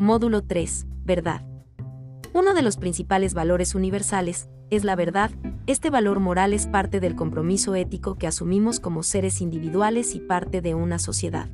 Módulo 0.00 0.40
3. 0.40 0.86
Verdad. 1.04 1.42
Uno 2.32 2.54
de 2.54 2.62
los 2.62 2.78
principales 2.78 3.34
valores 3.34 3.74
universales 3.74 4.48
es 4.70 4.82
la 4.82 4.96
verdad. 4.96 5.30
Este 5.66 5.90
valor 5.90 6.20
moral 6.20 6.54
es 6.54 6.66
parte 6.66 7.00
del 7.00 7.14
compromiso 7.14 7.74
ético 7.74 8.16
que 8.16 8.26
asumimos 8.26 8.80
como 8.80 9.02
seres 9.02 9.42
individuales 9.42 10.14
y 10.14 10.20
parte 10.20 10.62
de 10.62 10.74
una 10.74 10.98
sociedad. 10.98 11.50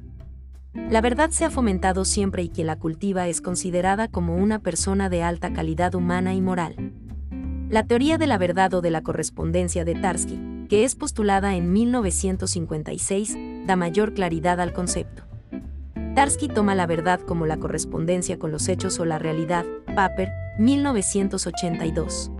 La 0.74 1.00
verdad 1.00 1.30
se 1.30 1.44
ha 1.44 1.50
fomentado 1.50 2.04
siempre 2.04 2.44
y 2.44 2.48
quien 2.48 2.68
la 2.68 2.78
cultiva 2.78 3.26
es 3.26 3.40
considerada 3.40 4.06
como 4.06 4.36
una 4.36 4.60
persona 4.60 5.08
de 5.08 5.24
alta 5.24 5.52
calidad 5.52 5.96
humana 5.96 6.32
y 6.32 6.40
moral. 6.40 6.92
La 7.68 7.84
teoría 7.84 8.16
de 8.16 8.28
la 8.28 8.38
verdad 8.38 8.72
o 8.74 8.80
de 8.80 8.92
la 8.92 9.02
correspondencia 9.02 9.84
de 9.84 9.96
Tarski, 9.96 10.66
que 10.68 10.84
es 10.84 10.94
postulada 10.94 11.56
en 11.56 11.72
1956, 11.72 13.36
da 13.66 13.74
mayor 13.74 14.14
claridad 14.14 14.60
al 14.60 14.72
concepto. 14.72 15.24
Tarski 16.16 16.48
toma 16.48 16.74
la 16.74 16.86
verdad 16.86 17.20
como 17.20 17.44
la 17.44 17.58
correspondencia 17.58 18.38
con 18.38 18.50
los 18.50 18.70
hechos 18.70 18.98
o 19.00 19.04
la 19.04 19.18
realidad, 19.18 19.66
Paper, 19.94 20.30
1982. 20.58 22.30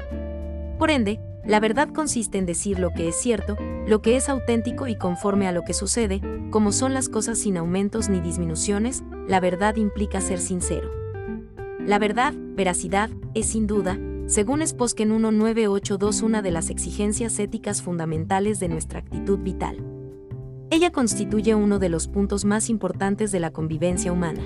Por 0.79 0.91
ende, 0.91 1.21
la 1.45 1.61
verdad 1.61 1.91
consiste 1.91 2.39
en 2.39 2.47
decir 2.47 2.79
lo 2.79 2.95
que 2.95 3.09
es 3.09 3.21
cierto, 3.21 3.55
lo 3.87 4.01
que 4.01 4.17
es 4.17 4.31
auténtico 4.31 4.87
y 4.87 4.97
conforme 4.97 5.47
a 5.47 5.53
lo 5.53 5.63
que 5.63 5.75
sucede, 5.75 6.23
como 6.51 6.73
son 6.73 6.95
las 6.95 7.11
cosas 7.11 7.39
sin 7.39 7.59
aumentos 7.59 8.09
ni 8.09 8.21
disminuciones, 8.21 9.05
la 9.29 9.41
verdad 9.41 9.77
implica 9.77 10.23
ser 10.23 10.39
sincero. 10.39 10.91
La 11.79 11.99
verdad, 11.99 12.33
veracidad, 12.35 13.11
es 13.35 13.45
sin 13.45 13.67
duda, 13.67 13.99
según 14.25 14.67
Sposken 14.67 15.11
19822 15.11 16.23
una 16.23 16.41
de 16.41 16.51
las 16.51 16.71
exigencias 16.71 17.39
éticas 17.39 17.83
fundamentales 17.83 18.59
de 18.59 18.69
nuestra 18.71 19.01
actitud 19.01 19.39
vital. 19.41 19.96
Ella 20.69 20.91
constituye 20.91 21.55
uno 21.55 21.79
de 21.79 21.89
los 21.89 22.09
puntos 22.09 22.45
más 22.45 22.69
importantes 22.71 23.31
de 23.31 23.39
la 23.39 23.53
convivencia 23.53 24.13
humana. 24.13 24.43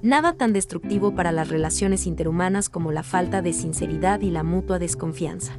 Nada 0.00 0.32
tan 0.32 0.54
destructivo 0.54 1.14
para 1.14 1.32
las 1.32 1.48
relaciones 1.48 2.06
interhumanas 2.06 2.70
como 2.70 2.92
la 2.92 3.02
falta 3.02 3.42
de 3.42 3.52
sinceridad 3.52 4.20
y 4.22 4.30
la 4.30 4.42
mutua 4.42 4.78
desconfianza. 4.78 5.58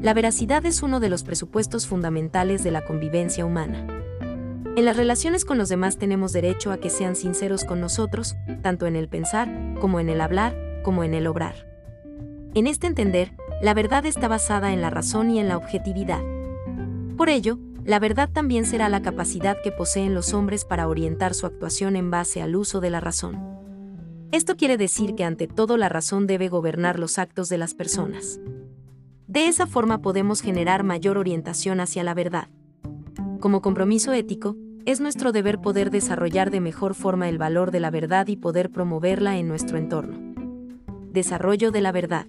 La 0.00 0.14
veracidad 0.14 0.64
es 0.64 0.82
uno 0.82 0.98
de 0.98 1.10
los 1.10 1.24
presupuestos 1.24 1.86
fundamentales 1.86 2.64
de 2.64 2.70
la 2.70 2.82
convivencia 2.82 3.44
humana. 3.44 3.86
En 4.76 4.84
las 4.86 4.96
relaciones 4.96 5.44
con 5.44 5.58
los 5.58 5.68
demás 5.68 5.98
tenemos 5.98 6.32
derecho 6.32 6.72
a 6.72 6.78
que 6.78 6.88
sean 6.88 7.16
sinceros 7.16 7.64
con 7.64 7.82
nosotros, 7.82 8.34
tanto 8.62 8.86
en 8.86 8.96
el 8.96 9.08
pensar, 9.08 9.74
como 9.78 10.00
en 10.00 10.08
el 10.08 10.22
hablar, 10.22 10.56
como 10.82 11.04
en 11.04 11.12
el 11.12 11.26
obrar. 11.26 11.66
En 12.54 12.66
este 12.66 12.86
entender, 12.86 13.32
la 13.60 13.74
verdad 13.74 14.06
está 14.06 14.26
basada 14.26 14.72
en 14.72 14.80
la 14.80 14.88
razón 14.88 15.28
y 15.30 15.38
en 15.38 15.48
la 15.48 15.58
objetividad. 15.58 16.22
Por 17.18 17.28
ello, 17.28 17.58
la 17.90 17.98
verdad 17.98 18.30
también 18.32 18.66
será 18.66 18.88
la 18.88 19.02
capacidad 19.02 19.56
que 19.64 19.72
poseen 19.72 20.14
los 20.14 20.32
hombres 20.32 20.64
para 20.64 20.86
orientar 20.86 21.34
su 21.34 21.44
actuación 21.44 21.96
en 21.96 22.08
base 22.08 22.40
al 22.40 22.54
uso 22.54 22.80
de 22.80 22.88
la 22.88 23.00
razón. 23.00 23.36
Esto 24.30 24.56
quiere 24.56 24.76
decir 24.76 25.16
que 25.16 25.24
ante 25.24 25.48
todo 25.48 25.76
la 25.76 25.88
razón 25.88 26.28
debe 26.28 26.48
gobernar 26.48 27.00
los 27.00 27.18
actos 27.18 27.48
de 27.48 27.58
las 27.58 27.74
personas. 27.74 28.38
De 29.26 29.48
esa 29.48 29.66
forma 29.66 30.02
podemos 30.02 30.40
generar 30.40 30.84
mayor 30.84 31.18
orientación 31.18 31.80
hacia 31.80 32.04
la 32.04 32.14
verdad. 32.14 32.46
Como 33.40 33.60
compromiso 33.60 34.12
ético, 34.12 34.54
es 34.86 35.00
nuestro 35.00 35.32
deber 35.32 35.60
poder 35.60 35.90
desarrollar 35.90 36.52
de 36.52 36.60
mejor 36.60 36.94
forma 36.94 37.28
el 37.28 37.38
valor 37.38 37.72
de 37.72 37.80
la 37.80 37.90
verdad 37.90 38.28
y 38.28 38.36
poder 38.36 38.70
promoverla 38.70 39.36
en 39.36 39.48
nuestro 39.48 39.78
entorno. 39.78 40.16
Desarrollo 41.10 41.72
de 41.72 41.80
la 41.80 41.90
verdad. 41.90 42.28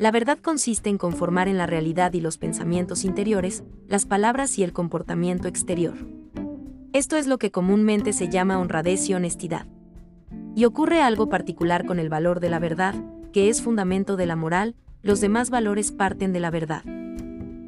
La 0.00 0.10
verdad 0.10 0.38
consiste 0.38 0.88
en 0.88 0.96
conformar 0.96 1.46
en 1.46 1.58
la 1.58 1.66
realidad 1.66 2.14
y 2.14 2.22
los 2.22 2.38
pensamientos 2.38 3.04
interiores, 3.04 3.64
las 3.86 4.06
palabras 4.06 4.58
y 4.58 4.62
el 4.62 4.72
comportamiento 4.72 5.46
exterior. 5.46 5.92
Esto 6.94 7.18
es 7.18 7.26
lo 7.26 7.36
que 7.36 7.50
comúnmente 7.50 8.14
se 8.14 8.30
llama 8.30 8.58
honradez 8.58 9.10
y 9.10 9.14
honestidad. 9.14 9.66
Y 10.56 10.64
ocurre 10.64 11.02
algo 11.02 11.28
particular 11.28 11.84
con 11.84 11.98
el 11.98 12.08
valor 12.08 12.40
de 12.40 12.48
la 12.48 12.58
verdad, 12.58 12.94
que 13.34 13.50
es 13.50 13.60
fundamento 13.60 14.16
de 14.16 14.24
la 14.24 14.36
moral, 14.36 14.74
los 15.02 15.20
demás 15.20 15.50
valores 15.50 15.92
parten 15.92 16.32
de 16.32 16.40
la 16.40 16.50
verdad. 16.50 16.82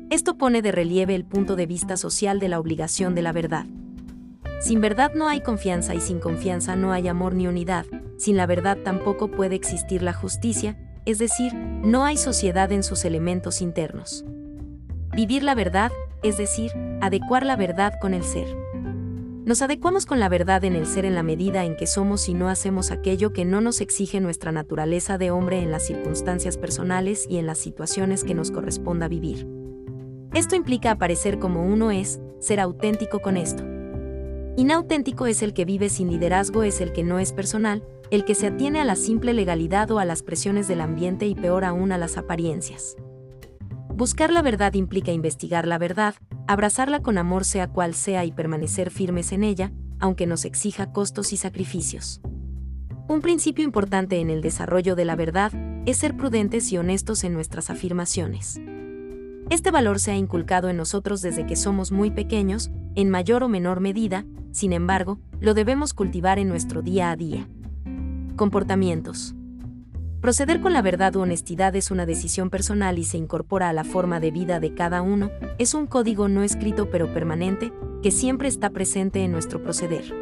Esto 0.08 0.38
pone 0.38 0.62
de 0.62 0.72
relieve 0.72 1.14
el 1.14 1.26
punto 1.26 1.54
de 1.54 1.66
vista 1.66 1.98
social 1.98 2.40
de 2.40 2.48
la 2.48 2.60
obligación 2.60 3.14
de 3.14 3.20
la 3.20 3.32
verdad. 3.32 3.66
Sin 4.58 4.80
verdad 4.80 5.12
no 5.14 5.28
hay 5.28 5.42
confianza 5.42 5.94
y 5.94 6.00
sin 6.00 6.18
confianza 6.18 6.76
no 6.76 6.92
hay 6.92 7.08
amor 7.08 7.34
ni 7.34 7.46
unidad, 7.46 7.84
sin 8.16 8.38
la 8.38 8.46
verdad 8.46 8.78
tampoco 8.82 9.30
puede 9.30 9.54
existir 9.54 10.02
la 10.02 10.14
justicia, 10.14 10.78
es 11.04 11.18
decir, 11.18 11.54
no 11.54 12.04
hay 12.04 12.16
sociedad 12.16 12.70
en 12.72 12.82
sus 12.82 13.04
elementos 13.04 13.60
internos. 13.60 14.24
Vivir 15.14 15.42
la 15.42 15.54
verdad, 15.54 15.90
es 16.22 16.36
decir, 16.36 16.72
adecuar 17.00 17.44
la 17.44 17.56
verdad 17.56 17.94
con 18.00 18.14
el 18.14 18.22
ser. 18.22 18.46
Nos 19.44 19.60
adecuamos 19.60 20.06
con 20.06 20.20
la 20.20 20.28
verdad 20.28 20.64
en 20.64 20.76
el 20.76 20.86
ser 20.86 21.04
en 21.04 21.16
la 21.16 21.24
medida 21.24 21.64
en 21.64 21.76
que 21.76 21.88
somos 21.88 22.28
y 22.28 22.34
no 22.34 22.48
hacemos 22.48 22.92
aquello 22.92 23.32
que 23.32 23.44
no 23.44 23.60
nos 23.60 23.80
exige 23.80 24.20
nuestra 24.20 24.52
naturaleza 24.52 25.18
de 25.18 25.32
hombre 25.32 25.60
en 25.60 25.72
las 25.72 25.84
circunstancias 25.84 26.56
personales 26.56 27.26
y 27.28 27.38
en 27.38 27.46
las 27.46 27.58
situaciones 27.58 28.22
que 28.22 28.34
nos 28.34 28.52
corresponda 28.52 29.08
vivir. 29.08 29.48
Esto 30.32 30.54
implica 30.54 30.92
aparecer 30.92 31.40
como 31.40 31.66
uno 31.66 31.90
es, 31.90 32.20
ser 32.38 32.60
auténtico 32.60 33.18
con 33.18 33.36
esto. 33.36 33.64
Inauténtico 34.56 35.26
es 35.26 35.42
el 35.42 35.54
que 35.54 35.64
vive 35.64 35.88
sin 35.88 36.10
liderazgo, 36.10 36.62
es 36.62 36.80
el 36.80 36.92
que 36.92 37.02
no 37.02 37.18
es 37.18 37.32
personal, 37.32 37.82
el 38.12 38.26
que 38.26 38.34
se 38.34 38.48
atiene 38.48 38.78
a 38.78 38.84
la 38.84 38.94
simple 38.94 39.32
legalidad 39.32 39.90
o 39.90 39.98
a 39.98 40.04
las 40.04 40.22
presiones 40.22 40.68
del 40.68 40.82
ambiente 40.82 41.26
y 41.26 41.34
peor 41.34 41.64
aún 41.64 41.92
a 41.92 41.98
las 41.98 42.18
apariencias. 42.18 42.94
Buscar 43.88 44.30
la 44.30 44.42
verdad 44.42 44.74
implica 44.74 45.12
investigar 45.12 45.66
la 45.66 45.78
verdad, 45.78 46.14
abrazarla 46.46 47.00
con 47.00 47.16
amor 47.16 47.46
sea 47.46 47.68
cual 47.68 47.94
sea 47.94 48.26
y 48.26 48.32
permanecer 48.32 48.90
firmes 48.90 49.32
en 49.32 49.44
ella, 49.44 49.72
aunque 49.98 50.26
nos 50.26 50.44
exija 50.44 50.92
costos 50.92 51.32
y 51.32 51.38
sacrificios. 51.38 52.20
Un 53.08 53.22
principio 53.22 53.64
importante 53.64 54.20
en 54.20 54.28
el 54.28 54.42
desarrollo 54.42 54.94
de 54.94 55.06
la 55.06 55.16
verdad 55.16 55.50
es 55.86 55.96
ser 55.96 56.14
prudentes 56.14 56.70
y 56.70 56.76
honestos 56.76 57.24
en 57.24 57.32
nuestras 57.32 57.70
afirmaciones. 57.70 58.60
Este 59.48 59.70
valor 59.70 60.00
se 60.00 60.10
ha 60.10 60.16
inculcado 60.16 60.68
en 60.68 60.76
nosotros 60.76 61.22
desde 61.22 61.46
que 61.46 61.56
somos 61.56 61.92
muy 61.92 62.10
pequeños, 62.10 62.70
en 62.94 63.08
mayor 63.08 63.42
o 63.42 63.48
menor 63.48 63.80
medida, 63.80 64.26
sin 64.50 64.74
embargo, 64.74 65.18
lo 65.40 65.54
debemos 65.54 65.94
cultivar 65.94 66.38
en 66.38 66.48
nuestro 66.48 66.82
día 66.82 67.10
a 67.10 67.16
día. 67.16 67.48
Comportamientos. 68.36 69.34
Proceder 70.22 70.62
con 70.62 70.72
la 70.72 70.80
verdad 70.80 71.14
u 71.16 71.20
honestidad 71.20 71.76
es 71.76 71.90
una 71.90 72.06
decisión 72.06 72.48
personal 72.48 72.98
y 72.98 73.04
se 73.04 73.18
incorpora 73.18 73.68
a 73.68 73.72
la 73.74 73.84
forma 73.84 74.20
de 74.20 74.30
vida 74.30 74.58
de 74.58 74.72
cada 74.72 75.02
uno, 75.02 75.30
es 75.58 75.74
un 75.74 75.86
código 75.86 76.28
no 76.28 76.42
escrito 76.42 76.88
pero 76.88 77.12
permanente, 77.12 77.72
que 78.02 78.10
siempre 78.10 78.48
está 78.48 78.70
presente 78.70 79.22
en 79.22 79.32
nuestro 79.32 79.62
proceder. 79.62 80.14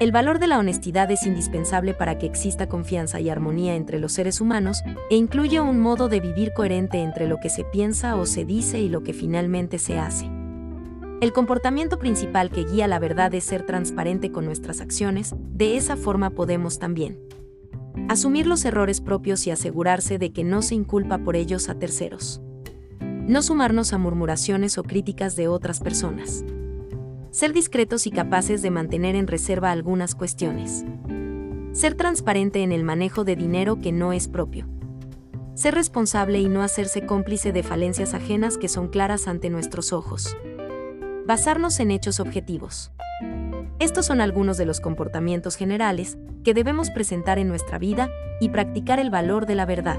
El 0.00 0.10
valor 0.10 0.38
de 0.38 0.46
la 0.46 0.58
honestidad 0.58 1.10
es 1.10 1.26
indispensable 1.26 1.92
para 1.92 2.18
que 2.18 2.26
exista 2.26 2.68
confianza 2.68 3.20
y 3.20 3.28
armonía 3.28 3.74
entre 3.74 3.98
los 3.98 4.12
seres 4.12 4.40
humanos, 4.40 4.82
e 5.10 5.16
incluye 5.16 5.60
un 5.60 5.80
modo 5.80 6.08
de 6.08 6.20
vivir 6.20 6.52
coherente 6.54 7.02
entre 7.02 7.28
lo 7.28 7.40
que 7.40 7.50
se 7.50 7.64
piensa 7.64 8.16
o 8.16 8.24
se 8.24 8.46
dice 8.46 8.80
y 8.80 8.88
lo 8.88 9.02
que 9.02 9.12
finalmente 9.12 9.78
se 9.78 9.98
hace. 9.98 10.37
El 11.20 11.32
comportamiento 11.32 11.98
principal 11.98 12.50
que 12.50 12.64
guía 12.64 12.86
la 12.86 13.00
verdad 13.00 13.34
es 13.34 13.44
ser 13.44 13.66
transparente 13.66 14.30
con 14.30 14.44
nuestras 14.44 14.80
acciones, 14.80 15.34
de 15.36 15.76
esa 15.76 15.96
forma 15.96 16.30
podemos 16.30 16.78
también 16.78 17.18
asumir 18.08 18.46
los 18.46 18.64
errores 18.64 19.00
propios 19.00 19.46
y 19.46 19.50
asegurarse 19.50 20.18
de 20.18 20.32
que 20.32 20.44
no 20.44 20.62
se 20.62 20.74
inculpa 20.74 21.18
por 21.18 21.36
ellos 21.36 21.68
a 21.68 21.78
terceros. 21.78 22.40
No 23.00 23.42
sumarnos 23.42 23.92
a 23.92 23.98
murmuraciones 23.98 24.78
o 24.78 24.82
críticas 24.82 25.36
de 25.36 25.48
otras 25.48 25.80
personas. 25.80 26.44
Ser 27.30 27.52
discretos 27.52 28.06
y 28.06 28.10
capaces 28.10 28.62
de 28.62 28.70
mantener 28.70 29.14
en 29.14 29.26
reserva 29.26 29.70
algunas 29.70 30.14
cuestiones. 30.14 30.84
Ser 31.72 31.94
transparente 31.94 32.62
en 32.62 32.72
el 32.72 32.84
manejo 32.84 33.24
de 33.24 33.36
dinero 33.36 33.80
que 33.80 33.92
no 33.92 34.12
es 34.12 34.28
propio. 34.28 34.66
Ser 35.54 35.74
responsable 35.74 36.40
y 36.40 36.48
no 36.48 36.62
hacerse 36.62 37.04
cómplice 37.04 37.52
de 37.52 37.62
falencias 37.62 38.14
ajenas 38.14 38.56
que 38.56 38.68
son 38.68 38.88
claras 38.88 39.28
ante 39.28 39.50
nuestros 39.50 39.92
ojos. 39.92 40.34
Basarnos 41.28 41.78
en 41.78 41.90
hechos 41.90 42.20
objetivos. 42.20 42.90
Estos 43.80 44.06
son 44.06 44.22
algunos 44.22 44.56
de 44.56 44.64
los 44.64 44.80
comportamientos 44.80 45.56
generales 45.56 46.16
que 46.42 46.54
debemos 46.54 46.88
presentar 46.88 47.38
en 47.38 47.48
nuestra 47.48 47.76
vida 47.76 48.08
y 48.40 48.48
practicar 48.48 48.98
el 48.98 49.10
valor 49.10 49.44
de 49.44 49.54
la 49.54 49.66
verdad. 49.66 49.98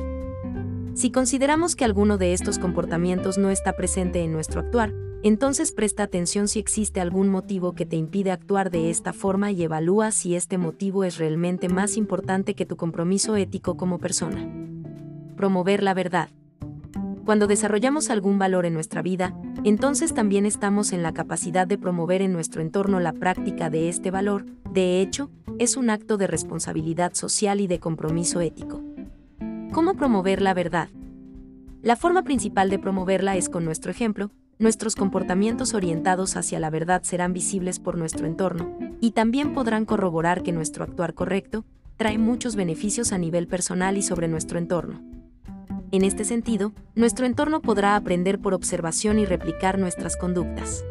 Si 0.95 1.11
consideramos 1.11 1.75
que 1.75 1.85
alguno 1.85 2.17
de 2.17 2.33
estos 2.33 2.57
comportamientos 2.57 3.37
no 3.37 3.51
está 3.51 3.73
presente 3.73 4.23
en 4.23 4.31
nuestro 4.31 4.61
actuar, 4.61 4.91
entonces 5.21 5.71
presta 5.71 6.01
atención 6.01 6.47
si 6.47 6.57
existe 6.57 6.99
algún 6.99 7.27
motivo 7.27 7.75
que 7.75 7.85
te 7.85 7.95
impide 7.95 8.31
actuar 8.31 8.71
de 8.71 8.89
esta 8.89 9.13
forma 9.13 9.51
y 9.51 9.61
evalúa 9.61 10.09
si 10.09 10.33
este 10.33 10.57
motivo 10.57 11.03
es 11.03 11.19
realmente 11.19 11.69
más 11.69 11.95
importante 11.95 12.55
que 12.55 12.65
tu 12.65 12.75
compromiso 12.75 13.35
ético 13.35 13.77
como 13.77 13.99
persona. 13.99 14.51
Promover 15.37 15.83
la 15.83 15.93
verdad. 15.93 16.29
Cuando 17.29 17.45
desarrollamos 17.45 18.09
algún 18.09 18.39
valor 18.39 18.65
en 18.65 18.73
nuestra 18.73 19.03
vida, 19.03 19.39
entonces 19.63 20.15
también 20.15 20.47
estamos 20.47 20.91
en 20.93 21.03
la 21.03 21.13
capacidad 21.13 21.67
de 21.67 21.77
promover 21.77 22.23
en 22.23 22.33
nuestro 22.33 22.63
entorno 22.63 22.99
la 22.99 23.13
práctica 23.13 23.69
de 23.69 23.87
este 23.87 24.09
valor, 24.09 24.47
de 24.73 24.99
hecho, 24.99 25.29
es 25.59 25.77
un 25.77 25.91
acto 25.91 26.17
de 26.17 26.25
responsabilidad 26.25 27.13
social 27.13 27.61
y 27.61 27.67
de 27.67 27.79
compromiso 27.79 28.41
ético. 28.41 28.81
¿Cómo 29.71 29.93
promover 29.93 30.41
la 30.41 30.55
verdad? 30.55 30.89
La 31.83 31.95
forma 31.95 32.23
principal 32.23 32.71
de 32.71 32.79
promoverla 32.79 33.37
es 33.37 33.47
con 33.47 33.63
nuestro 33.63 33.91
ejemplo, 33.91 34.31
nuestros 34.57 34.95
comportamientos 34.95 35.75
orientados 35.75 36.35
hacia 36.35 36.59
la 36.59 36.71
verdad 36.71 37.03
serán 37.03 37.33
visibles 37.33 37.77
por 37.77 37.95
nuestro 37.95 38.25
entorno, 38.25 38.75
y 39.01 39.11
también 39.11 39.53
podrán 39.53 39.85
corroborar 39.85 40.41
que 40.41 40.51
nuestro 40.51 40.83
actuar 40.83 41.13
correcto, 41.13 41.63
trae 41.95 42.17
muchos 42.17 42.55
beneficios 42.55 43.13
a 43.13 43.19
nivel 43.19 43.47
personal 43.47 43.97
y 43.97 44.01
sobre 44.01 44.27
nuestro 44.27 44.57
entorno. 44.57 45.18
En 45.91 46.03
este 46.03 46.23
sentido, 46.23 46.71
nuestro 46.93 47.25
entorno 47.25 47.63
podrá 47.63 47.95
aprender 47.95 48.37
por 48.37 48.53
observación 48.53 49.17
y 49.17 49.25
replicar 49.25 49.79
nuestras 49.79 50.17
conductas. 50.17 50.85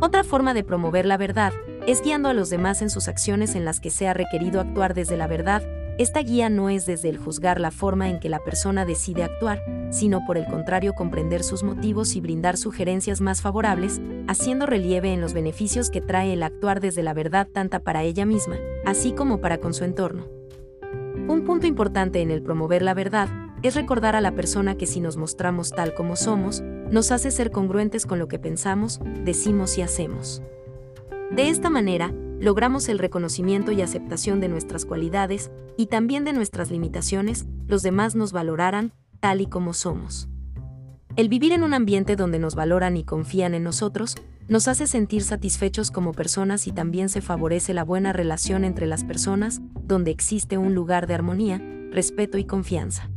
Otra 0.00 0.24
forma 0.24 0.54
de 0.54 0.64
promover 0.64 1.04
la 1.04 1.18
verdad 1.18 1.52
es 1.86 2.00
guiando 2.02 2.30
a 2.30 2.32
los 2.32 2.48
demás 2.48 2.80
en 2.80 2.88
sus 2.88 3.08
acciones 3.08 3.54
en 3.54 3.66
las 3.66 3.78
que 3.78 3.90
sea 3.90 4.14
requerido 4.14 4.58
actuar 4.60 4.94
desde 4.94 5.18
la 5.18 5.26
verdad. 5.26 5.62
Esta 5.98 6.20
guía 6.20 6.48
no 6.48 6.70
es 6.70 6.86
desde 6.86 7.10
el 7.10 7.18
juzgar 7.18 7.60
la 7.60 7.70
forma 7.70 8.08
en 8.08 8.18
que 8.18 8.30
la 8.30 8.42
persona 8.42 8.86
decide 8.86 9.22
actuar, 9.22 9.62
sino 9.90 10.24
por 10.24 10.38
el 10.38 10.46
contrario 10.46 10.94
comprender 10.94 11.42
sus 11.42 11.62
motivos 11.62 12.16
y 12.16 12.20
brindar 12.22 12.56
sugerencias 12.56 13.20
más 13.20 13.42
favorables, 13.42 14.00
haciendo 14.28 14.64
relieve 14.64 15.12
en 15.12 15.20
los 15.20 15.34
beneficios 15.34 15.90
que 15.90 16.00
trae 16.00 16.32
el 16.32 16.42
actuar 16.42 16.80
desde 16.80 17.02
la 17.02 17.12
verdad 17.12 17.48
tanta 17.52 17.80
para 17.80 18.02
ella 18.02 18.24
misma, 18.24 18.56
así 18.86 19.12
como 19.12 19.42
para 19.42 19.58
con 19.58 19.74
su 19.74 19.84
entorno. 19.84 20.26
Un 21.28 21.44
punto 21.44 21.66
importante 21.66 22.22
en 22.22 22.30
el 22.30 22.42
promover 22.42 22.80
la 22.82 22.94
verdad 22.94 23.28
es 23.62 23.74
recordar 23.74 24.16
a 24.16 24.20
la 24.20 24.34
persona 24.34 24.76
que 24.76 24.86
si 24.86 25.00
nos 25.00 25.16
mostramos 25.16 25.70
tal 25.70 25.94
como 25.94 26.16
somos, 26.16 26.62
nos 26.90 27.10
hace 27.10 27.30
ser 27.30 27.50
congruentes 27.50 28.06
con 28.06 28.18
lo 28.18 28.28
que 28.28 28.38
pensamos, 28.38 29.00
decimos 29.24 29.78
y 29.78 29.82
hacemos. 29.82 30.42
De 31.30 31.48
esta 31.48 31.70
manera, 31.70 32.12
logramos 32.38 32.88
el 32.88 32.98
reconocimiento 32.98 33.72
y 33.72 33.82
aceptación 33.82 34.40
de 34.40 34.48
nuestras 34.48 34.84
cualidades 34.84 35.50
y 35.76 35.86
también 35.86 36.24
de 36.24 36.32
nuestras 36.32 36.70
limitaciones, 36.70 37.46
los 37.66 37.82
demás 37.82 38.14
nos 38.14 38.32
valorarán 38.32 38.92
tal 39.20 39.40
y 39.40 39.46
como 39.46 39.74
somos. 39.74 40.28
El 41.16 41.28
vivir 41.28 41.52
en 41.52 41.62
un 41.62 41.72
ambiente 41.72 42.14
donde 42.14 42.38
nos 42.38 42.54
valoran 42.54 42.96
y 42.96 43.04
confían 43.04 43.54
en 43.54 43.64
nosotros, 43.64 44.16
nos 44.48 44.68
hace 44.68 44.86
sentir 44.86 45.22
satisfechos 45.22 45.90
como 45.90 46.12
personas 46.12 46.66
y 46.66 46.72
también 46.72 47.08
se 47.08 47.20
favorece 47.20 47.74
la 47.74 47.84
buena 47.84 48.12
relación 48.12 48.64
entre 48.64 48.86
las 48.86 49.02
personas, 49.02 49.60
donde 49.82 50.10
existe 50.10 50.58
un 50.58 50.74
lugar 50.74 51.06
de 51.06 51.14
armonía, 51.14 51.60
respeto 51.90 52.38
y 52.38 52.44
confianza. 52.44 53.10